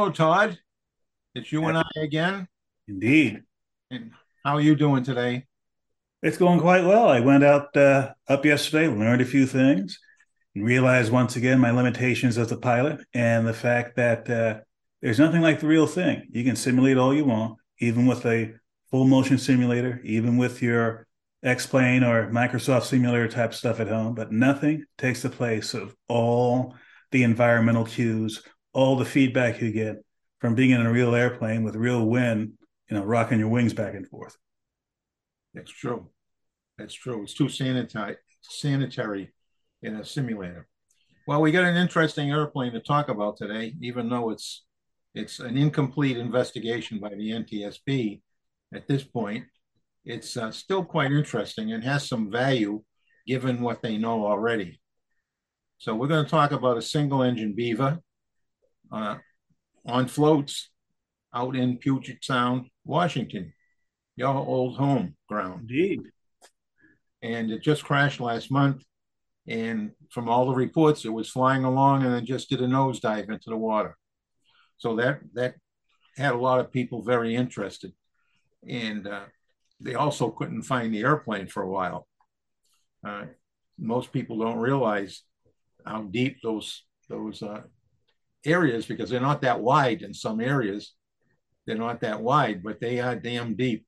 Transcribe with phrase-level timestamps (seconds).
[0.00, 0.58] Hello, Todd.
[1.34, 2.48] It's you and I again.
[2.88, 3.42] Indeed.
[3.90, 4.12] And
[4.42, 5.44] how are you doing today?
[6.22, 7.10] It's going quite well.
[7.10, 9.98] I went out uh, up yesterday, learned a few things,
[10.54, 14.60] and realized once again my limitations as a pilot and the fact that uh,
[15.02, 16.26] there's nothing like the real thing.
[16.30, 18.54] You can simulate all you want, even with a
[18.90, 21.06] full motion simulator, even with your
[21.42, 26.74] X-Plane or Microsoft simulator type stuff at home, but nothing takes the place of all
[27.10, 29.96] the environmental cues, all the feedback you get
[30.40, 32.52] from being in a real airplane with real wind,
[32.88, 34.36] you know, rocking your wings back and forth.
[35.54, 36.08] That's true.
[36.78, 37.22] That's true.
[37.22, 39.32] It's too sanitary, sanitary
[39.82, 40.66] in a simulator.
[41.26, 44.64] Well, we got an interesting airplane to talk about today, even though it's
[45.14, 48.20] it's an incomplete investigation by the NTSB
[48.72, 49.44] at this point.
[50.04, 52.82] It's uh, still quite interesting and has some value
[53.26, 54.80] given what they know already.
[55.78, 57.98] So we're going to talk about a single engine Beaver
[58.92, 59.16] uh,
[59.86, 60.70] on floats
[61.34, 63.52] out in Puget Sound, Washington,
[64.16, 65.70] your old home ground.
[65.70, 66.02] Indeed.
[67.22, 68.82] And it just crashed last month.
[69.46, 73.30] And from all the reports, it was flying along and then just did a nosedive
[73.30, 73.96] into the water.
[74.78, 75.54] So that that
[76.16, 77.92] had a lot of people very interested.
[78.66, 79.24] And uh,
[79.80, 82.06] they also couldn't find the airplane for a while.
[83.06, 83.24] Uh,
[83.78, 85.22] most people don't realize
[85.86, 87.62] how deep those those uh,
[88.44, 90.94] areas because they're not that wide in some areas.
[91.66, 93.86] They're not that wide, but they are damn deep.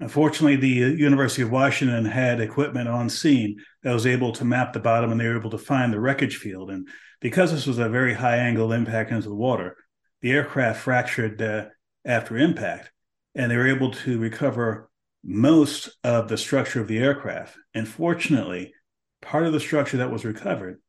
[0.00, 4.80] Unfortunately, the University of Washington had equipment on scene that was able to map the
[4.80, 6.70] bottom and they were able to find the wreckage field.
[6.70, 6.88] And
[7.20, 9.76] because this was a very high angle impact into the water,
[10.22, 11.66] the aircraft fractured uh,
[12.06, 12.90] after impact
[13.34, 14.90] and they were able to recover
[15.22, 17.56] most of the structure of the aircraft.
[17.74, 18.72] And fortunately,
[19.20, 20.80] part of the structure that was recovered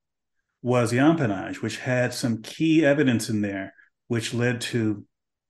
[0.62, 3.74] was the empennage, which had some key evidence in there,
[4.08, 5.06] which led to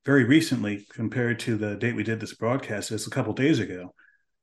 [0.06, 3.94] very recently, compared to the date we did this broadcast, just a couple days ago,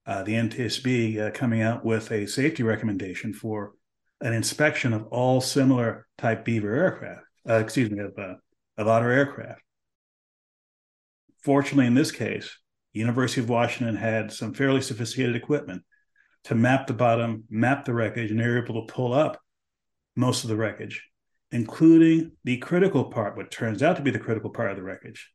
[0.06, 3.72] uh, the NTSB uh, coming out with a safety recommendation for
[4.20, 8.34] an inspection of all similar type Beaver aircraft, uh, excuse me, of, uh,
[8.76, 9.60] of otter aircraft.
[11.42, 12.56] Fortunately, in this case,
[12.92, 15.82] University of Washington had some fairly sophisticated equipment
[16.44, 19.40] to map the bottom, map the wreckage, and they were able to pull up
[20.18, 21.08] most of the wreckage,
[21.52, 25.30] including the critical part, what turns out to be the critical part of the wreckage,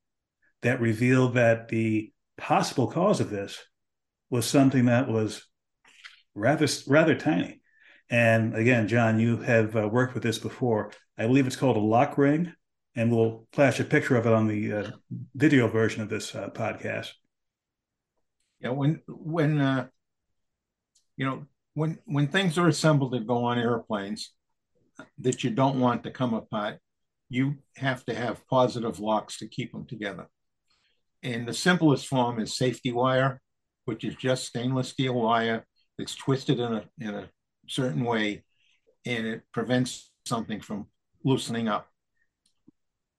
[0.61, 3.63] that revealed that the possible cause of this
[4.29, 5.45] was something that was
[6.35, 7.61] rather rather tiny.
[8.09, 10.91] And again, John, you have uh, worked with this before.
[11.17, 12.51] I believe it's called a lock ring,
[12.93, 14.91] and we'll flash a picture of it on the uh,
[15.33, 17.11] video version of this uh, podcast.
[18.59, 19.87] Yeah, when when uh,
[21.15, 24.33] you know when when things are assembled that go on airplanes
[25.19, 26.79] that you don't want to come apart,
[27.29, 30.27] you have to have positive locks to keep them together.
[31.23, 33.41] And the simplest form is safety wire,
[33.85, 35.65] which is just stainless steel wire
[35.97, 37.29] that's twisted in a in a
[37.67, 38.43] certain way,
[39.05, 40.87] and it prevents something from
[41.23, 41.87] loosening up.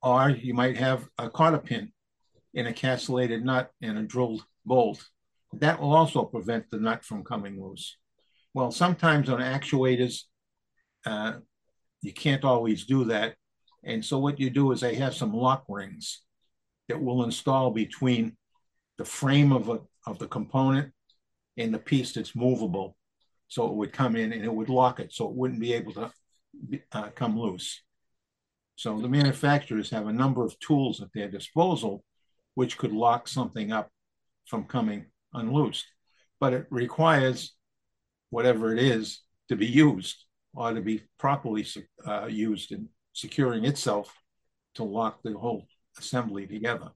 [0.03, 1.93] Or you might have a cotter pin
[2.53, 5.03] in a castellated nut and a drilled bolt.
[5.55, 7.97] That will also prevent the nut from coming loose.
[8.53, 10.23] Well, sometimes on actuators,
[11.07, 11.35] uh,
[12.05, 13.35] you can't always do that.
[13.83, 16.21] And so what you do is they have some lock rings
[16.89, 18.37] that will install between
[18.99, 20.93] the frame of, a, of the component
[21.57, 22.97] and the piece that's movable.
[23.49, 25.93] So it would come in and it would lock it so it wouldn't be able
[25.93, 26.11] to
[26.93, 27.83] uh, come loose.
[28.77, 32.05] So the manufacturers have a number of tools at their disposal
[32.55, 33.91] which could lock something up
[34.47, 35.85] from coming unloosed.
[36.39, 37.55] But it requires
[38.31, 40.25] whatever it is to be used.
[40.57, 41.67] Ought to be properly
[42.07, 44.15] uh, used in securing itself
[44.75, 45.67] to lock the whole
[45.99, 46.91] assembly together.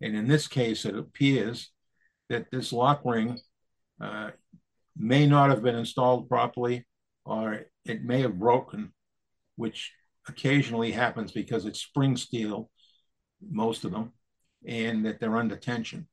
[0.00, 1.70] And in this case, it appears
[2.28, 3.38] that this lock ring
[4.00, 4.30] uh,
[4.96, 6.86] may not have been installed properly,
[7.24, 8.92] or it may have broken,
[9.56, 9.92] which
[10.28, 12.70] occasionally happens because it's spring steel,
[13.40, 14.12] most of them,
[14.66, 16.08] and that they're under tension.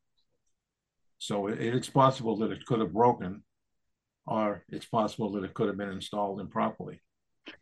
[1.18, 3.44] So it, it's possible that it could have broken,
[4.30, 7.02] or it's possible that it could have been installed improperly.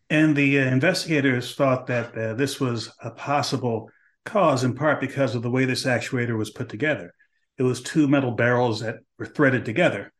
[0.09, 3.89] And the uh, investigators thought that uh, this was a possible
[4.25, 7.13] cause in part because of the way this actuator was put together.
[7.57, 10.11] It was two metal barrels that were threaded together.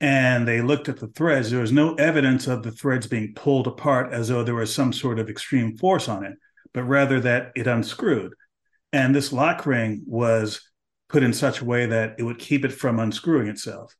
[0.00, 1.50] And they looked at the threads.
[1.50, 4.92] There was no evidence of the threads being pulled apart as though there was some
[4.92, 6.34] sort of extreme force on it,
[6.74, 8.32] but rather that it unscrewed.
[8.92, 10.60] And this lock ring was
[11.08, 13.94] put in such a way that it would keep it from unscrewing itself.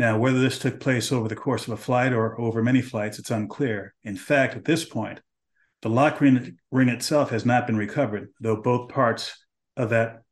[0.00, 3.18] Now, whether this took place over the course of a flight or over many flights,
[3.18, 3.92] it's unclear.
[4.02, 5.20] In fact, at this point,
[5.82, 9.36] the lock ring, ring itself has not been recovered, though both parts
[9.76, 10.22] of that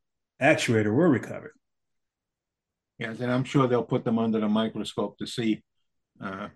[0.40, 1.52] actuator were recovered.
[2.98, 5.62] Yes, and I'm sure they'll put them under the microscope to see
[6.18, 6.48] uh,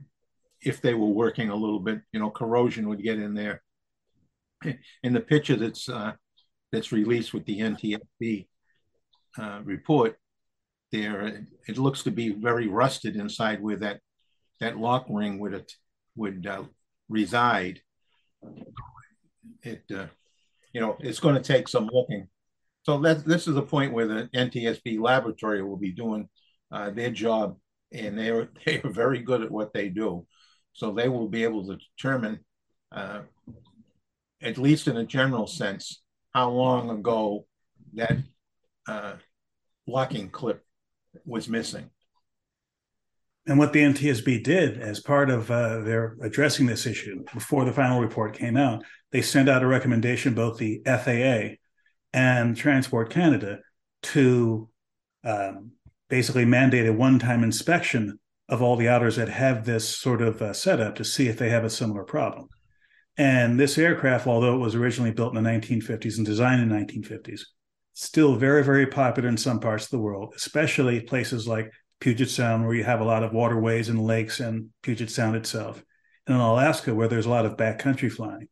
[0.62, 2.00] if they were working a little bit.
[2.14, 3.62] You know, corrosion would get in there.
[5.02, 6.12] In the picture that's uh,
[6.72, 8.46] that's released with the NTSB
[9.38, 10.16] uh, report,
[10.92, 14.00] there it looks to be very rusted inside where that
[14.60, 15.72] that lock ring would it
[16.14, 16.62] would uh,
[17.08, 17.80] reside
[19.62, 20.06] it uh,
[20.72, 22.28] you know it's going to take some looking.
[22.84, 26.28] So that this is the point where the NTSB laboratory will be doing
[26.72, 27.56] uh, their job,
[27.92, 30.26] and they are they are very good at what they do.
[30.72, 32.40] So they will be able to determine,
[32.90, 33.20] uh,
[34.40, 36.02] at least in a general sense,
[36.32, 37.46] how long ago
[37.94, 38.16] that
[38.88, 39.14] uh,
[39.86, 40.64] locking clip
[41.24, 41.90] was missing.
[43.46, 47.72] And what the NTSB did as part of uh, their addressing this issue before the
[47.72, 51.56] final report came out, they sent out a recommendation, both the FAA
[52.12, 53.58] and Transport Canada,
[54.02, 54.68] to
[55.24, 55.72] um,
[56.08, 58.18] basically mandate a one time inspection
[58.48, 61.48] of all the Otters that have this sort of uh, setup to see if they
[61.48, 62.48] have a similar problem.
[63.16, 66.74] And this aircraft, although it was originally built in the 1950s and designed in the
[66.76, 67.42] 1950s,
[67.94, 72.64] still very, very popular in some parts of the world, especially places like Puget Sound,
[72.64, 75.82] where you have a lot of waterways and lakes, and Puget Sound itself,
[76.26, 78.48] and in Alaska, where there's a lot of backcountry flying,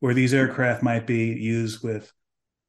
[0.00, 2.12] where these aircraft might be used with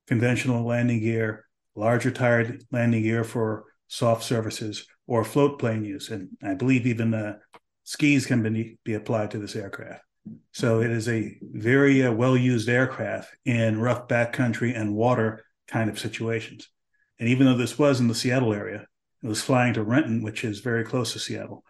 [0.07, 1.45] conventional landing gear,
[1.75, 6.09] larger tired landing gear for soft surfaces, or float plane use.
[6.09, 7.37] And I believe even uh,
[7.83, 10.03] skis can be, be applied to this aircraft.
[10.53, 15.89] So it is a very uh, well used aircraft in rough backcountry and water kind
[15.89, 16.67] of situations.
[17.19, 18.85] And even though this was in the Seattle area,
[19.23, 21.63] it was flying to Renton, which is very close to Seattle.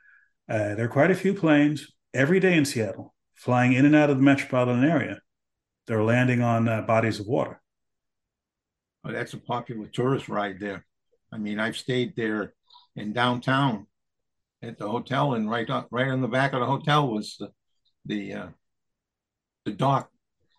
[0.49, 4.09] Uh, there are quite a few planes every day in Seattle flying in and out
[4.09, 5.19] of the metropolitan area.
[5.87, 7.61] They're landing on uh, bodies of water.
[9.03, 10.85] Oh, that's a popular tourist ride there.
[11.31, 12.53] I mean, I've stayed there
[12.95, 13.87] in downtown
[14.61, 17.49] at the hotel, and right on, right on the back of the hotel was the
[18.05, 18.47] the uh,
[19.65, 20.11] the dock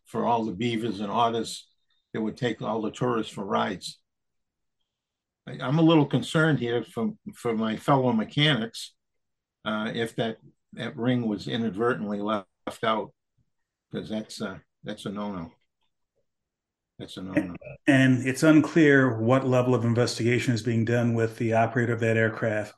[0.06, 1.68] for all the beavers and otters
[2.12, 3.98] that would take all the tourists for rides.
[5.46, 8.92] I'm a little concerned here from for my fellow mechanics
[9.64, 10.36] uh, if that
[10.74, 12.46] that ring was inadvertently left
[12.84, 13.12] out
[13.90, 15.50] because that's uh, that's a no-no.
[16.98, 17.56] That's a no-no.
[17.86, 22.16] And it's unclear what level of investigation is being done with the operator of that
[22.16, 22.74] aircraft,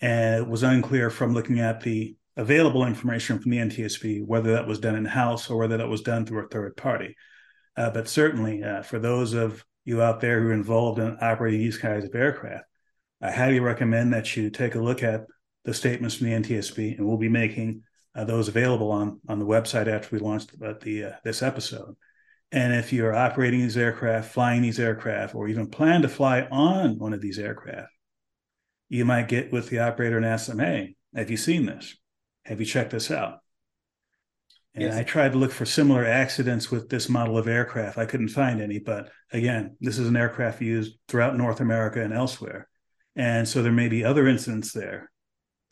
[0.00, 4.66] and it was unclear from looking at the available information from the NTSB whether that
[4.66, 7.16] was done in house or whether that was done through a third party.
[7.80, 11.60] Uh, but certainly, uh, for those of you out there who are involved in operating
[11.60, 12.66] these kinds of aircraft,
[13.22, 15.24] I highly recommend that you take a look at
[15.64, 17.84] the statements from the NTSB, and we'll be making
[18.14, 21.96] uh, those available on on the website after we launch the, the uh, this episode.
[22.52, 26.98] And if you're operating these aircraft, flying these aircraft, or even plan to fly on
[26.98, 27.92] one of these aircraft,
[28.90, 31.96] you might get with the operator and ask them, "Hey, have you seen this?
[32.44, 33.39] Have you checked this out?"
[34.74, 34.94] And yes.
[34.94, 37.98] I tried to look for similar accidents with this model of aircraft.
[37.98, 42.12] I couldn't find any, but again, this is an aircraft used throughout North America and
[42.12, 42.68] elsewhere.
[43.16, 45.10] And so there may be other incidents there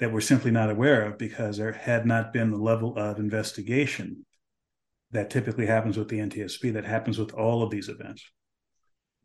[0.01, 4.25] that we're simply not aware of because there had not been the level of investigation
[5.13, 8.25] that typically happens with the NTSB that happens with all of these events.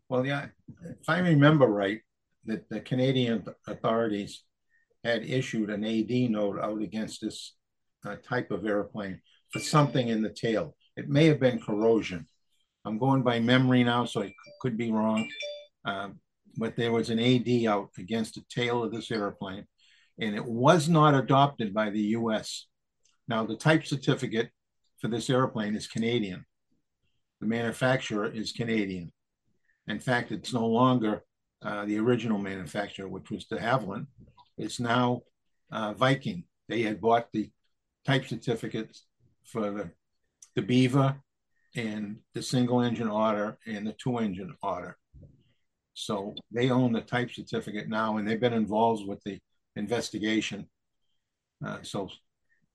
[0.08, 0.48] Well, yeah,
[0.84, 2.00] if I remember right,
[2.46, 4.44] that the Canadian authorities
[5.04, 7.56] had issued an AD note out against this
[8.06, 10.76] uh, type of airplane for something in the tail.
[10.96, 12.28] It may have been corrosion.
[12.86, 15.30] I'm going by memory now, so I could be wrong.
[15.86, 16.20] Um,
[16.58, 19.66] but there was an AD out against the tail of this airplane,
[20.20, 22.68] and it was not adopted by the US.
[23.28, 24.50] Now, the type certificate
[25.00, 26.46] for this airplane is Canadian.
[27.42, 29.12] The manufacturer is Canadian.
[29.88, 31.24] In fact, it's no longer
[31.62, 34.08] uh, the original manufacturer, which was de Havilland.
[34.58, 35.22] It's now
[35.72, 36.44] uh, Viking.
[36.70, 37.50] They had bought the
[38.06, 39.06] type certificates
[39.46, 39.92] for the,
[40.56, 41.16] the Beaver
[41.76, 44.98] and the single engine Otter and the two engine Otter.
[45.94, 49.40] So they own the type certificate now, and they've been involved with the
[49.76, 50.68] investigation.
[51.66, 52.10] Uh, so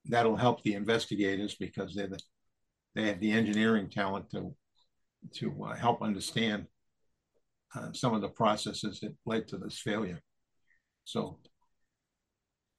[0.05, 2.21] that'll help the investigators because they're the,
[2.95, 4.55] they have the engineering talent to
[5.35, 6.67] to uh, help understand
[7.75, 10.21] uh, some of the processes that led to this failure.
[11.05, 11.39] So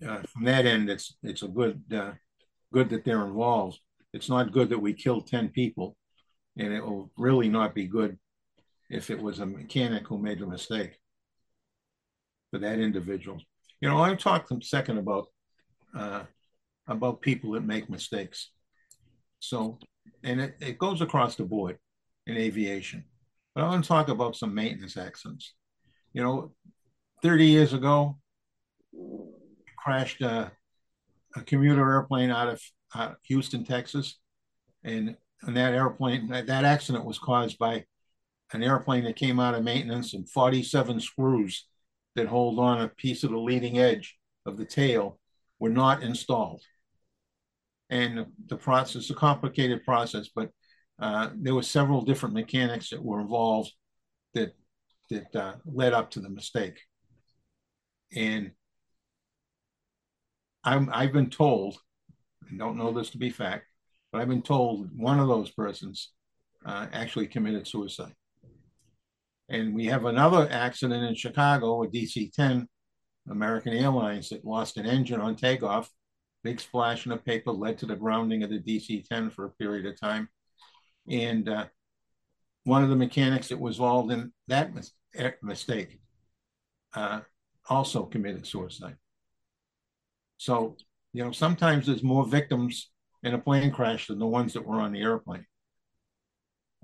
[0.06, 2.12] uh, from that end, it's it's a good uh,
[2.74, 3.80] good that they're involved.
[4.14, 5.96] It's not good that we killed ten people,
[6.58, 8.18] and it will really not be good
[8.90, 10.98] if it was a mechanic who made a mistake
[12.52, 13.40] for that individual.
[13.82, 15.28] You know, I talked a second about
[15.96, 16.24] uh,
[16.88, 18.52] about people that make mistakes.
[19.40, 19.80] So,
[20.24, 21.78] and it, it goes across the board
[22.28, 23.06] in aviation.
[23.56, 25.54] But I want to talk about some maintenance accidents.
[26.14, 26.54] You know,
[27.22, 28.18] 30 years ago,
[29.78, 30.52] crashed a,
[31.36, 32.62] a commuter airplane out of
[32.96, 34.20] uh, Houston, Texas.
[34.84, 37.86] And, and that airplane, that, that accident was caused by
[38.54, 41.68] an airplane that came out of maintenance and 47 screws
[42.16, 45.20] that hold on a piece of the leading edge of the tail
[45.60, 46.64] were not installed.
[47.90, 50.50] And the process, a complicated process, but
[51.00, 53.72] uh, there were several different mechanics that were involved
[54.34, 54.54] that
[55.10, 56.80] that uh, led up to the mistake.
[58.16, 58.52] And
[60.64, 61.78] I'm, I've been told,
[62.52, 63.66] I don't know this to be fact,
[64.12, 66.12] but I've been told one of those persons
[66.66, 68.14] uh, actually committed suicide.
[69.50, 72.68] And we have another accident in Chicago, a DC 10
[73.30, 75.90] American Airlines that lost an engine on takeoff.
[76.44, 79.52] Big splash in the paper led to the grounding of the DC 10 for a
[79.52, 80.30] period of time.
[81.10, 81.66] And uh,
[82.64, 86.00] one of the mechanics that was involved in that mis- er, mistake
[86.94, 87.22] uh,
[87.68, 88.96] also committed suicide.
[90.40, 90.78] So,
[91.12, 92.92] you know, sometimes there's more victims
[93.24, 95.46] in a plane crash than the ones that were on the airplane.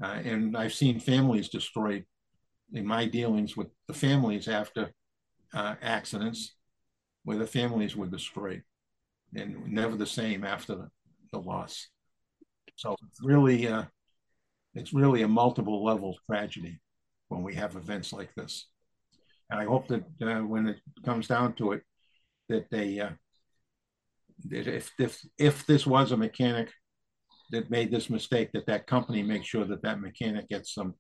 [0.04, 2.04] Uh, and I've seen families destroyed
[2.74, 4.92] in my dealings with the families after
[5.54, 6.56] uh, accidents
[7.24, 8.62] where the families were destroyed
[9.34, 10.90] and never the same after the,
[11.32, 11.88] the loss.
[12.76, 13.86] So it's really, uh,
[14.74, 16.82] it's really a multiple level tragedy
[17.30, 18.68] when we have events like this.
[19.50, 21.84] And I hope that uh, when it comes down to it,
[22.50, 23.12] that they, uh,
[24.50, 26.72] that if, if, if this was a mechanic
[27.52, 30.96] that made this mistake, that that company makes sure that that mechanic gets some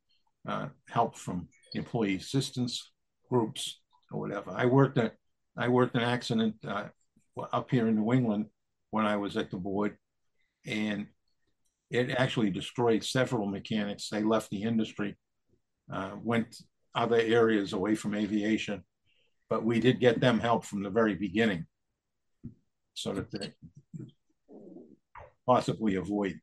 [0.48, 2.92] uh, help from employee assistance
[3.30, 4.52] groups or whatever.
[4.52, 5.14] I worked at
[5.58, 6.86] I worked an accident uh,
[7.54, 8.48] up here in New England
[8.92, 9.98] when I was at the board,
[10.66, 11.08] and
[11.90, 14.10] it actually destroyed several mechanics.
[14.10, 15.18] They left the industry,
[15.92, 16.58] uh, went
[16.94, 18.84] other areas away from aviation,
[19.50, 21.66] but we did get them help from the very beginning,
[22.96, 23.54] so that they
[25.46, 26.40] possibly avoid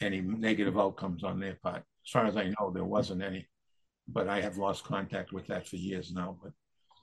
[0.00, 1.82] any negative outcomes on their part.
[2.04, 3.48] As far as I know, there wasn't any
[4.08, 6.38] but I have lost contact with that for years now.
[6.42, 6.52] But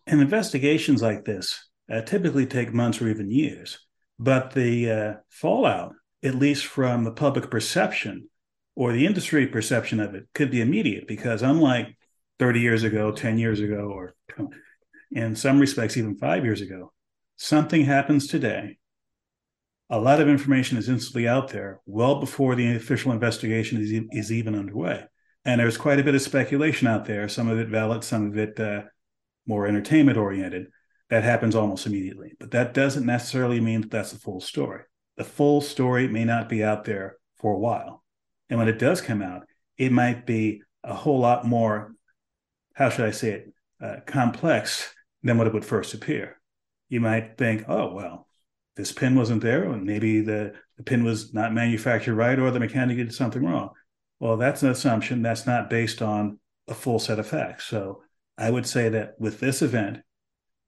[0.07, 3.79] and investigations like this uh, typically take months or even years.
[4.17, 8.29] But the uh, fallout, at least from the public perception
[8.75, 11.95] or the industry perception of it, could be immediate because unlike
[12.39, 14.15] 30 years ago, 10 years ago, or
[15.11, 16.91] in some respects, even five years ago,
[17.37, 18.77] something happens today.
[19.89, 24.31] A lot of information is instantly out there well before the official investigation is, is
[24.31, 25.05] even underway.
[25.43, 28.37] And there's quite a bit of speculation out there some of it valid some of
[28.37, 28.83] it uh,
[29.45, 30.67] more entertainment oriented
[31.09, 32.33] that happens almost immediately.
[32.39, 34.81] But that doesn't necessarily mean that that's the full story.
[35.17, 38.03] The full story may not be out there for a while.
[38.49, 39.45] And when it does come out
[39.77, 41.93] it might be a whole lot more
[42.73, 46.39] how should i say it uh, complex than what it would first appear
[46.89, 48.27] you might think oh well
[48.75, 52.59] this pin wasn't there and maybe the, the pin was not manufactured right or the
[52.59, 53.69] mechanic did something wrong
[54.19, 57.65] well, that's an assumption that's not based on a full set of facts.
[57.65, 58.01] So
[58.37, 59.99] I would say that with this event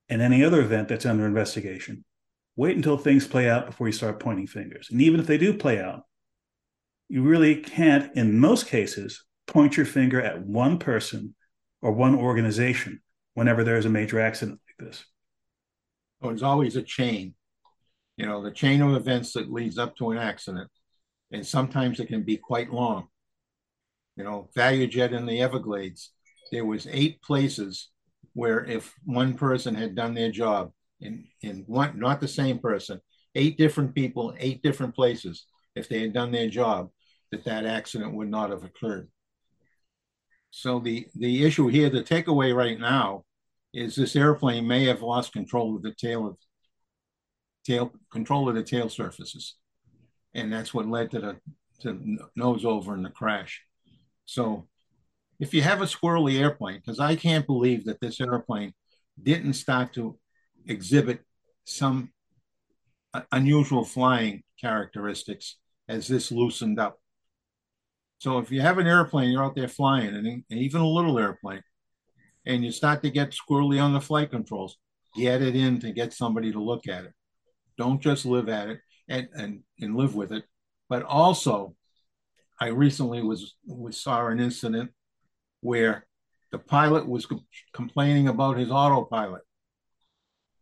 [0.09, 2.03] and any other event that's under investigation,
[2.55, 4.89] wait until things play out before you start pointing fingers.
[4.91, 6.03] And even if they do play out,
[7.09, 11.33] you really can't, in most cases, point your finger at one person
[11.81, 13.01] or one organization
[13.33, 15.05] whenever there's a major accident like this.
[16.19, 17.36] Well, there's always a chain,
[18.17, 20.69] you know, the chain of events that leads up to an accident.
[21.31, 23.09] And sometimes it can be quite long
[24.17, 26.12] you know, ValueJet in the Everglades,
[26.51, 27.89] there was eight places
[28.33, 33.00] where if one person had done their job in, in one, not the same person,
[33.36, 35.45] eight different people, eight different places,
[35.75, 36.89] if they had done their job,
[37.31, 39.07] that that accident would not have occurred.
[40.50, 43.25] So the the issue here, the takeaway right now,
[43.74, 46.38] is this airplane may have lost control of the tail of
[47.65, 49.55] tail control of the tail surfaces,
[50.33, 51.38] and that's what led to the
[51.81, 53.62] to nose over in the crash.
[54.25, 54.67] So
[55.39, 58.74] if you have a squirrely airplane, because I can't believe that this airplane
[59.21, 60.17] didn't start to
[60.65, 61.21] exhibit
[61.65, 62.12] some
[63.13, 65.57] uh, unusual flying characteristics
[65.88, 67.00] as this loosened up.
[68.19, 71.62] So if you have an airplane, you're out there flying, and even a little airplane,
[72.48, 74.77] and you start to get squirrely on the flight controls,
[75.16, 77.13] get it in to get somebody to look at it.
[77.77, 80.46] Don't just live at it and, and, and live with it.
[80.88, 81.75] But also,
[82.60, 84.92] I recently was, was saw an incident
[85.60, 86.08] where
[86.51, 89.42] the pilot was co- complaining about his autopilot.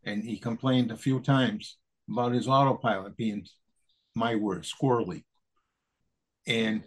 [0.03, 1.77] And he complained a few times
[2.09, 3.45] about his autopilot being,
[4.15, 5.23] my word, squirrely.
[6.47, 6.83] And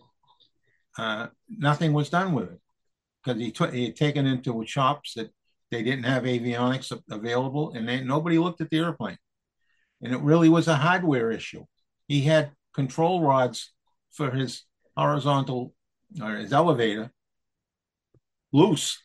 [0.99, 2.61] uh, nothing was done with it
[3.29, 5.31] because he, took he had taken into shops that
[5.71, 9.19] they didn't have avionics available and they, nobody looked at the airplane.
[10.03, 11.65] And it really was a hardware issue.
[12.07, 13.73] He had control rods
[14.13, 14.63] for his
[14.97, 15.75] horizontal
[16.23, 17.11] or his elevator
[18.53, 18.99] loose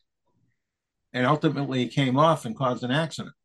[1.14, 3.36] and ultimately it came off and caused an accident.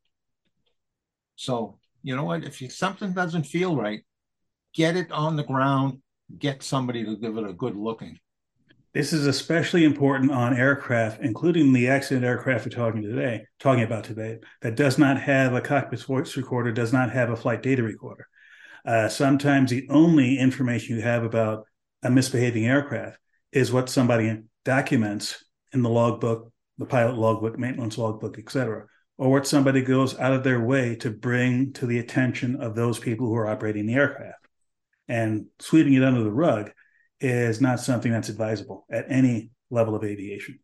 [1.37, 2.45] So, you know what?
[2.45, 4.03] If you, something doesn't feel right,
[4.75, 6.01] get it on the ground,
[6.39, 8.19] get somebody to give it a good looking.
[8.99, 14.03] This is especially important on aircraft, including the accident aircraft we're talking today, talking about
[14.03, 17.85] today, that does not have a cockpit voice recorder, does not have a flight data
[17.85, 18.27] recorder.
[18.85, 21.67] Uh, sometimes the only information you have about
[22.03, 23.21] a misbehaving aircraft
[23.53, 28.87] is what somebody documents in the logbook, the pilot logbook, maintenance logbook, etc.,
[29.17, 32.99] or what somebody goes out of their way to bring to the attention of those
[32.99, 34.45] people who are operating the aircraft.
[35.07, 36.73] And sweeping it under the rug
[37.21, 40.59] is not something that's advisable at any level of aviation.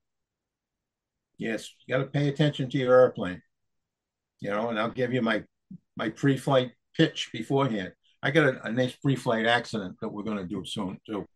[1.36, 3.42] Yes, you got to pay attention to your airplane.
[4.40, 5.44] You know, and I'll give you my
[5.96, 7.92] my pre-flight pitch beforehand.
[8.22, 11.26] I got a, a nice pre-flight accident that we're going to do soon too.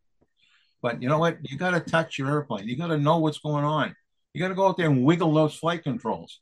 [0.81, 1.39] But you know what?
[1.43, 2.69] You got to touch your airplane.
[2.69, 3.95] You got to know what's going on.
[4.33, 6.41] You got to go out there and wiggle those flight controls,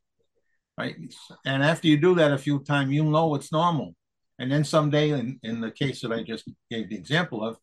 [0.76, 0.96] right?
[1.44, 3.94] And after you do that a few times, you'll know it's normal.
[4.38, 7.56] And then someday, in, in the case that I just gave the example of,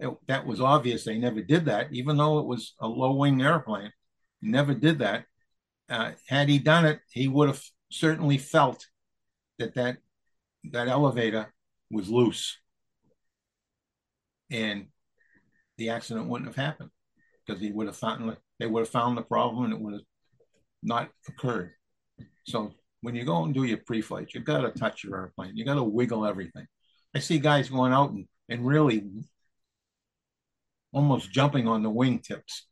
[0.00, 1.04] it, that was obvious.
[1.04, 3.92] They never did that, even though it was a low wing airplane.
[4.40, 5.26] He never did that.
[5.88, 8.86] Uh, had he done it, he would have certainly felt
[9.58, 9.98] that that
[10.72, 11.52] that elevator
[11.90, 12.56] was loose,
[14.50, 14.86] and
[15.76, 16.90] the accident wouldn't have happened
[17.46, 20.02] because he would have found they would have found the problem and it would have
[20.82, 21.72] not occurred.
[22.46, 25.56] So when you go and do your pre-flight, you've got to touch your airplane.
[25.56, 26.66] You got to wiggle everything.
[27.14, 29.08] I see guys going out and, and really
[30.92, 32.62] almost jumping on the wingtips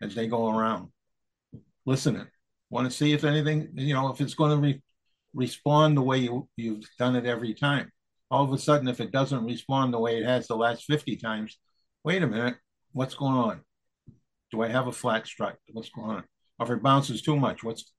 [0.00, 0.88] as they go around,
[1.84, 2.26] listening.
[2.70, 4.82] Want to see if anything, you know, if it's going to re-
[5.34, 7.90] respond the way you, you've done it every time.
[8.30, 11.16] All of a sudden, if it doesn't respond the way it has the last 50
[11.16, 11.58] times,
[12.02, 12.56] wait a minute,
[12.92, 13.60] what's going on?
[14.50, 15.56] Do I have a flat strut?
[15.72, 16.24] What's going on?
[16.58, 17.92] Or if it bounces too much, what's,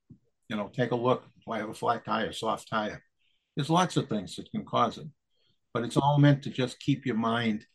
[0.49, 1.23] you know, take a look.
[1.45, 3.01] Do I have a flat tire, soft tire?
[3.56, 5.08] There's lots of things that can cause it,
[5.73, 7.65] but it's all meant to just keep your mind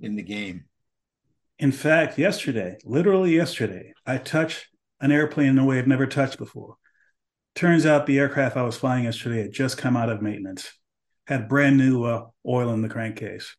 [0.00, 0.64] in the game.
[1.58, 4.68] In fact, yesterday, literally yesterday, I touched
[5.00, 6.76] an airplane in a way I've never touched before.
[7.54, 10.72] Turns out the aircraft I was flying yesterday had just come out of maintenance,
[11.26, 13.56] had brand new uh, oil in the crankcase.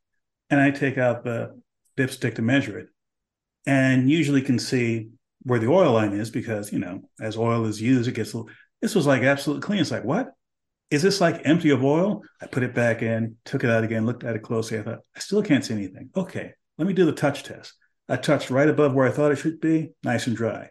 [0.50, 1.60] And I take out the
[1.98, 2.88] dipstick to measure it
[3.66, 5.10] and usually can see
[5.44, 8.50] where the oil line is because, you know, as oil is used, it gets little,
[8.82, 9.80] this was like absolutely clean.
[9.80, 10.32] It's like, what?
[10.92, 12.22] Is this like empty of oil?
[12.42, 14.78] I put it back in, took it out again, looked at it closely.
[14.78, 16.10] I thought, I still can't see anything.
[16.16, 17.74] Okay, let me do the touch test.
[18.08, 20.70] I touched right above where I thought it should be, nice and dry.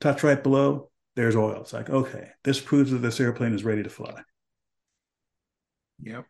[0.00, 1.60] Touch right below, there's oil.
[1.60, 4.22] It's like, okay, this proves that this airplane is ready to fly.
[6.02, 6.24] Yep.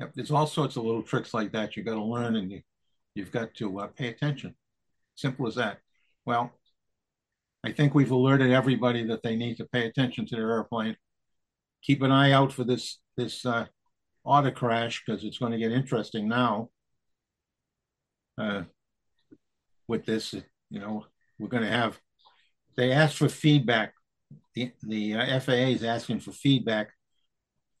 [0.00, 0.12] Yep.
[0.14, 2.62] There's all sorts of little tricks like that you got to learn and you,
[3.14, 4.54] you've got to uh, pay attention.
[5.14, 5.78] Simple as that.
[6.24, 6.52] Well,
[7.64, 10.96] I think we've alerted everybody that they need to pay attention to their airplane.
[11.82, 13.66] Keep an eye out for this this uh,
[14.24, 16.70] Otter crash because it's going to get interesting now.
[18.36, 18.62] Uh,
[19.88, 20.34] with this.
[20.70, 21.06] You know,
[21.38, 21.98] we're going to have.
[22.76, 23.94] They asked for feedback.
[24.54, 26.90] The the uh, FAA is asking for feedback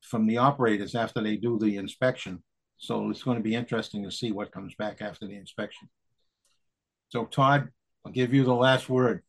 [0.00, 2.42] from the operators after they do the inspection.
[2.78, 5.88] So it's going to be interesting to see what comes back after the inspection.
[7.08, 7.68] So Todd,
[8.04, 9.22] I'll give you the last word.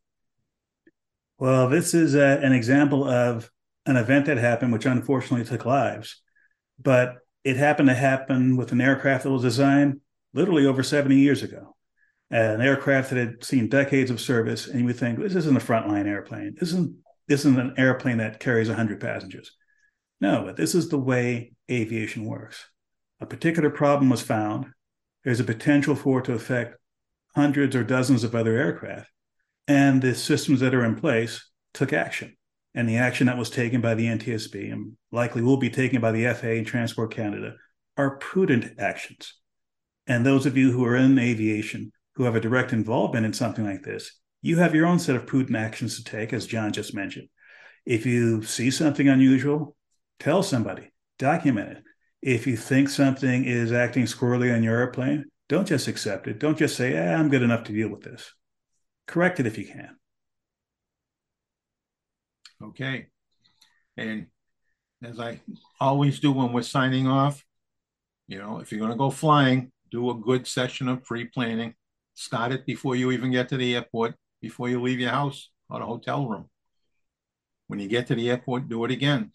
[1.38, 3.50] Well, this is a, uh, an example of
[3.86, 6.22] an event that happened, which unfortunately took lives.
[6.78, 10.02] But It happened to happen with an aircraft that was designed
[10.34, 11.76] literally over 70 years ago.
[12.32, 15.60] An aircraft that had seen decades of service, and you would think this isn't a
[15.60, 16.56] frontline airplane.
[16.60, 16.96] This isn't
[17.28, 19.52] this isn't an airplane that carries 100 passengers.
[20.20, 22.66] No, but this is the way aviation works.
[23.22, 24.66] A particular problem was found.
[25.24, 26.76] There's a potential for it to affect
[27.36, 29.10] hundreds or dozens of other aircraft.
[29.68, 32.36] And the systems that are in place took action.
[32.74, 36.12] And the action that was taken by the NTSB and likely will be taken by
[36.12, 37.56] the FAA and Transport Canada
[37.98, 39.36] are prudent actions.
[40.08, 43.64] And those of you who are in aviation who have a direct involvement in something
[43.64, 46.94] like this, you have your own set of prudent actions to take, as John just
[46.94, 47.30] mentioned.
[47.86, 49.78] If you see something unusual,
[50.20, 51.84] tell somebody, document it.
[52.22, 56.40] If you think something is acting squirrely on your airplane, don't just accept it.
[56.40, 58.34] Don't just say, eh, I'm good enough to deal with this.
[59.08, 59.96] Correct it if you can.
[62.62, 63.08] Okay.
[63.96, 64.28] And
[65.02, 65.40] as I
[65.80, 67.46] always do when we're signing off,
[68.28, 71.76] you know, if you're going to go flying, do a good session of pre planning.
[72.20, 75.80] Start it before you even get to the airport, before you leave your house or
[75.80, 76.50] the hotel room.
[77.68, 79.32] When you get to the airport, do it again.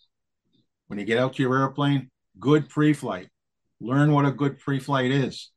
[0.88, 3.30] When you get out to your airplane, good pre flight.
[3.80, 5.50] Learn what a good pre flight is.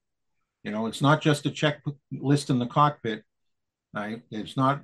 [0.63, 3.25] You know, it's not just a checklist in the cockpit.
[3.93, 4.21] Right?
[4.31, 4.83] It's not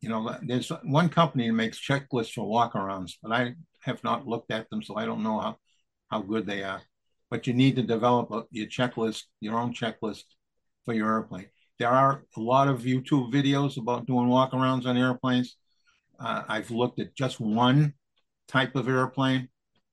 [0.00, 4.50] you know, there's one company that makes checklists for walkarounds, but I have not looked
[4.50, 5.58] at them, so I don't know how,
[6.10, 6.82] how good they are.
[7.30, 10.24] But you need to develop a, your checklist, your own checklist
[10.86, 11.48] for your airplane.
[11.78, 15.56] There are a lot of YouTube videos about doing walkarounds on airplanes.
[16.18, 17.92] Uh, I've looked at just one
[18.48, 19.48] type of airplane,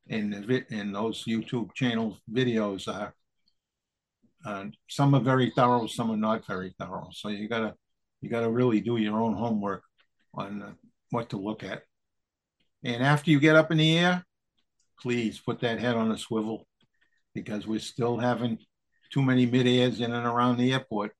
[0.10, 0.34] and
[0.70, 3.10] in those YouTube channel videos, uh,
[4.46, 7.10] uh, some are very thorough, some are not very thorough.
[7.12, 7.74] So you gotta
[8.22, 9.84] you gotta really do your own homework
[10.34, 10.72] on uh,
[11.10, 11.84] what to look at.
[12.84, 14.26] And after you get up in the air,
[15.02, 16.66] please put that head on a swivel
[17.34, 18.60] because we're still having
[19.14, 21.12] too many mid-airs in and around the airport.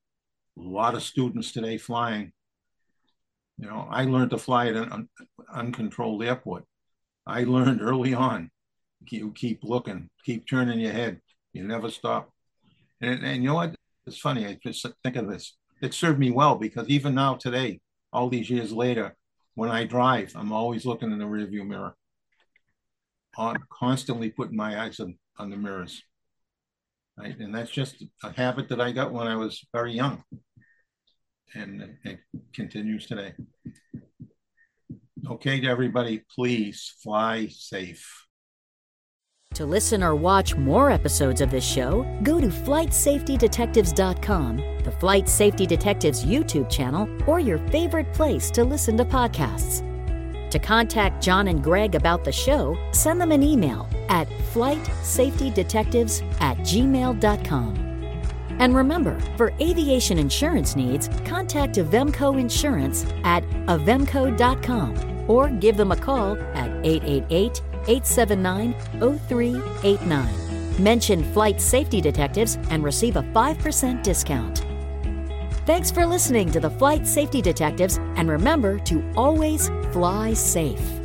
[0.58, 2.32] A lot of students today flying.
[3.56, 5.08] You know, I learned to fly at an un-
[5.52, 6.64] uncontrolled airport.
[7.24, 8.50] I learned early on.
[9.08, 11.20] You keep looking, keep turning your head.
[11.52, 12.30] You never stop.
[13.00, 13.76] And, and you know what?
[14.06, 14.46] It's funny.
[14.46, 15.56] I just think of this.
[15.80, 17.80] It served me well because even now today,
[18.12, 19.14] all these years later,
[19.54, 21.94] when I drive, I'm always looking in the rearview mirror.
[23.38, 26.02] I'm constantly putting my eyes on, on the mirrors.
[27.16, 30.24] And that's just a habit that I got when I was very young.
[31.54, 32.18] And it
[32.52, 33.34] continues today.
[35.30, 38.26] Okay, to everybody, please fly safe.
[39.54, 45.64] To listen or watch more episodes of this show, go to flightsafetydetectives.com, the Flight Safety
[45.64, 49.93] Detectives YouTube channel, or your favorite place to listen to podcasts.
[50.54, 56.56] To contact John and Greg about the show, send them an email at flightsafetydetectives at
[56.58, 57.74] gmail.com.
[58.60, 65.96] And remember, for aviation insurance needs, contact Avemco Insurance at avemco.com or give them a
[65.96, 70.82] call at 888 879 0389.
[70.84, 74.63] Mention Flight Safety Detectives and receive a 5% discount.
[75.66, 81.03] Thanks for listening to the Flight Safety Detectives, and remember to always fly safe.